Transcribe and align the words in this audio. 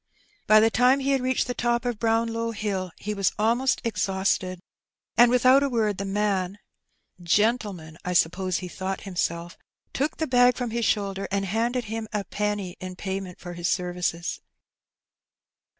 By 0.47 0.59
the 0.59 0.71
time 0.71 0.99
he 1.01 1.11
had 1.11 1.21
reached 1.21 1.45
the 1.45 1.53
top 1.53 1.85
of 1.85 1.99
Brownlow 1.99 2.53
Hill 2.53 2.91
he 2.97 3.13
was 3.13 3.33
almost 3.37 3.81
exhausted, 3.83 4.59
and 5.15 5.29
without 5.29 5.61
a 5.61 5.69
word 5.69 5.99
the 5.99 6.05
man 6.05 6.57
(gentleman, 7.21 7.99
I 8.03 8.13
suppose 8.13 8.57
he 8.57 8.67
thought 8.67 9.01
himself) 9.01 9.59
took 9.93 10.17
the 10.17 10.25
bag 10.25 10.55
from 10.55 10.71
his 10.71 10.85
shoulder 10.85 11.27
and 11.29 11.45
handed 11.45 11.83
him 11.83 12.07
a 12.11 12.23
penny 12.23 12.77
in 12.79 12.95
payment 12.95 13.37
for 13.39 13.53
his 13.53 13.69
services. 13.69 14.41